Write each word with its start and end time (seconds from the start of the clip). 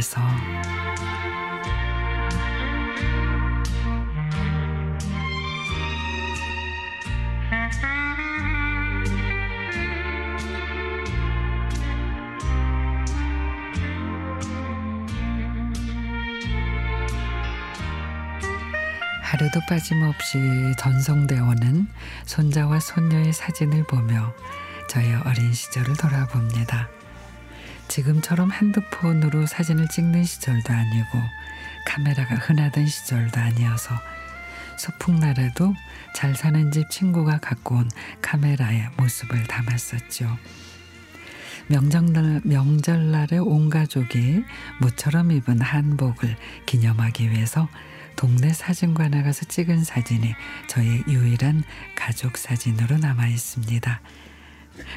위해서 0.00 0.20
하루도 19.22 19.60
빠짐없이 19.68 20.38
오는 21.38 21.86
손자와 22.24 22.80
손녀의 22.80 23.32
사진을 23.32 23.84
보며 23.84 24.34
저의 24.88 25.14
어린 25.24 25.52
시절을 25.52 25.96
돌아봅니다. 25.96 26.99
지금처럼 27.90 28.52
핸드폰으로 28.52 29.46
사진을 29.46 29.88
찍는 29.88 30.22
시절도 30.22 30.72
아니고 30.72 31.18
카메라가 31.86 32.36
흔하던 32.36 32.86
시절도 32.86 33.40
아니어서 33.40 33.96
소풍날에도 34.78 35.74
잘 36.14 36.36
사는 36.36 36.70
집 36.70 36.88
친구가 36.88 37.38
갖고 37.38 37.74
온 37.76 37.90
카메라에 38.22 38.86
모습을 38.96 39.42
담았었죠. 39.42 40.38
명절날, 41.66 42.42
명절날에 42.44 43.38
온 43.38 43.68
가족이 43.68 44.44
모처럼 44.80 45.32
입은 45.32 45.60
한복을 45.60 46.36
기념하기 46.66 47.30
위해서 47.30 47.68
동네 48.14 48.52
사진관에 48.52 49.22
가서 49.24 49.46
찍은 49.46 49.82
사진이 49.82 50.34
저의 50.68 51.02
유일한 51.08 51.64
가족 51.96 52.38
사진으로 52.38 52.98
남아 52.98 53.26
있습니다. 53.26 54.00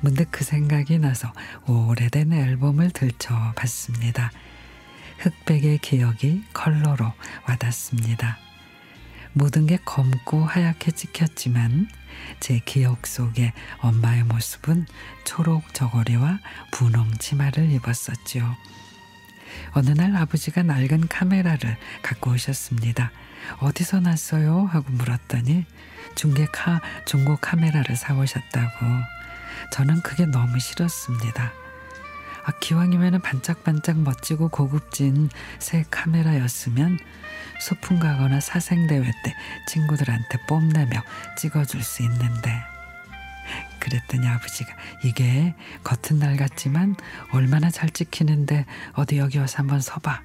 문득 0.00 0.28
그 0.30 0.44
생각이 0.44 0.98
나서 0.98 1.32
오래된 1.66 2.32
앨범을 2.32 2.90
들춰 2.90 3.34
봤습니다. 3.56 4.30
흑백의 5.18 5.78
기억이 5.78 6.44
컬러로 6.52 7.12
와닿습니다. 7.48 8.38
모든 9.32 9.66
게 9.66 9.78
검고 9.84 10.44
하얗게 10.44 10.92
찍혔지만 10.92 11.88
제 12.40 12.60
기억 12.64 13.06
속에 13.06 13.52
엄마의 13.78 14.22
모습은 14.24 14.86
초록 15.24 15.74
저고리와 15.74 16.38
분홍 16.70 17.12
치마를 17.18 17.70
입었었지요. 17.72 18.56
어느 19.72 19.90
날 19.90 20.16
아버지가 20.16 20.62
낡은 20.62 21.08
카메라를 21.08 21.76
갖고 22.02 22.32
오셨습니다. 22.32 23.10
어디서 23.58 24.00
났어요? 24.00 24.66
하고 24.66 24.90
물었더니 24.92 25.66
중계 26.14 26.46
카, 26.46 26.80
중고 27.04 27.36
카메라를 27.36 27.96
사오셨다고. 27.96 29.13
저는 29.72 30.02
그게 30.02 30.26
너무 30.26 30.58
싫었습니다. 30.58 31.52
아, 32.46 32.52
기왕이면 32.60 33.22
반짝반짝 33.22 33.98
멋지고 34.00 34.48
고급진 34.48 35.30
새 35.58 35.84
카메라였으면 35.90 36.98
소풍 37.60 37.98
가거나 37.98 38.40
사생대회 38.40 39.02
때 39.02 39.34
친구들한테 39.68 40.38
뽐내며 40.46 41.02
찍어줄 41.38 41.82
수 41.82 42.02
있는데 42.02 42.62
그랬더니 43.78 44.26
아버지가 44.26 44.74
이게 45.04 45.54
겉은 45.84 46.18
날 46.18 46.36
같지만 46.36 46.96
얼마나 47.32 47.70
잘 47.70 47.90
찍히는데 47.90 48.66
어디 48.92 49.18
여기 49.18 49.38
와서 49.38 49.58
한번 49.58 49.80
서봐 49.80 50.22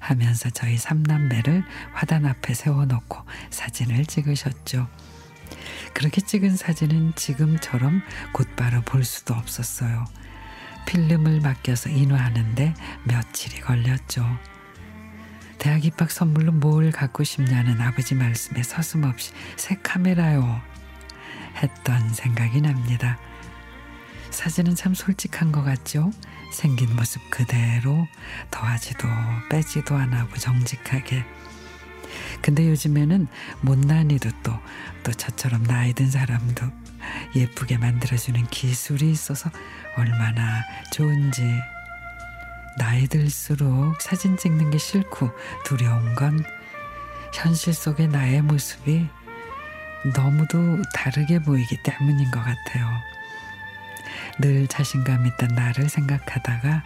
하면서 0.00 0.50
저희 0.50 0.76
삼남매를 0.76 1.64
화단 1.92 2.26
앞에 2.26 2.54
세워놓고 2.54 3.18
사진을 3.50 4.06
찍으셨죠. 4.06 4.88
그렇게 5.94 6.20
찍은 6.20 6.56
사진은 6.56 7.14
지금처럼 7.16 8.02
곧바로 8.32 8.82
볼 8.82 9.04
수도 9.04 9.34
없었어요. 9.34 10.04
필름을 10.86 11.40
맡겨서 11.40 11.90
인화하는데 11.90 12.74
며칠이 13.04 13.60
걸렸죠. 13.60 14.24
대학 15.58 15.84
입학 15.84 16.10
선물로 16.10 16.52
뭘 16.52 16.90
갖고 16.90 17.22
싶냐는 17.22 17.80
아버지 17.80 18.14
말씀에 18.14 18.62
서슴없이 18.62 19.32
새 19.56 19.76
카메라요 19.82 20.60
했던 21.62 22.12
생각이 22.14 22.62
납니다. 22.62 23.18
사진은 24.30 24.74
참 24.74 24.94
솔직한 24.94 25.52
것 25.52 25.62
같죠? 25.62 26.10
생긴 26.52 26.94
모습 26.96 27.20
그대로 27.30 28.06
더하지도 28.50 29.06
빼지도 29.50 29.96
안 29.96 30.14
하고 30.14 30.36
정직하게. 30.36 31.24
근데 32.40 32.68
요즘에는 32.68 33.28
못난이도 33.62 34.30
또, 34.42 34.52
또 35.02 35.12
저처럼 35.12 35.64
나이 35.64 35.92
든 35.92 36.10
사람도 36.10 36.66
예쁘게 37.36 37.78
만들어주는 37.78 38.46
기술이 38.48 39.10
있어서 39.10 39.50
얼마나 39.96 40.62
좋은지. 40.92 41.42
나이 42.78 43.06
들수록 43.06 44.00
사진 44.00 44.36
찍는 44.36 44.70
게 44.70 44.78
싫고 44.78 45.30
두려운 45.64 46.14
건 46.14 46.42
현실 47.34 47.74
속의 47.74 48.08
나의 48.08 48.42
모습이 48.42 49.06
너무도 50.16 50.82
다르게 50.94 51.40
보이기 51.40 51.82
때문인 51.82 52.30
것 52.30 52.40
같아요. 52.40 52.88
늘 54.40 54.66
자신감 54.66 55.26
있던 55.26 55.50
나를 55.54 55.88
생각하다가 55.88 56.82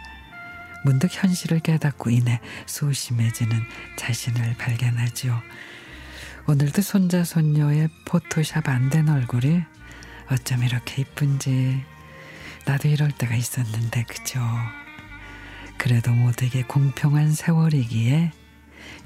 문득 0.85 1.09
현실을 1.11 1.59
깨닫고 1.61 2.11
인해 2.11 2.39
소심해지는 2.67 3.59
자신을 3.97 4.55
발견하지요. 4.57 5.41
오늘도 6.47 6.83
손자 6.83 7.23
손녀의 7.23 7.89
포토샵 8.05 8.69
안 8.69 8.89
된 8.91 9.09
얼굴이 9.09 9.63
어쩜 10.31 10.63
이렇게 10.63 11.01
이쁜지 11.01 11.83
나도 12.65 12.87
이럴 12.87 13.11
때가 13.11 13.33
있었는데 13.35 14.03
그죠. 14.03 14.39
그래도 15.77 16.11
모두에게 16.11 16.61
공평한 16.63 17.33
세월이기에 17.33 18.31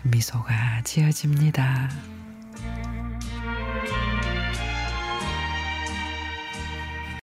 미소가 0.03 0.81
지어집니다. 0.83 2.18